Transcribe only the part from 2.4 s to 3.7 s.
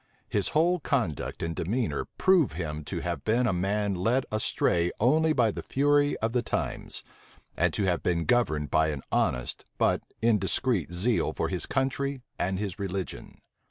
him to have been a